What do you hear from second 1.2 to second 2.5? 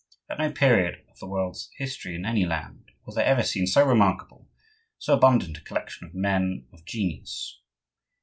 world's history, in any